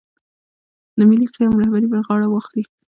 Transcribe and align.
د 0.97 0.99
ملي 1.09 1.27
قیام 1.35 1.53
رهبري 1.61 1.87
پر 1.91 1.99
غاړه 2.07 2.27
واخلي. 2.29 2.63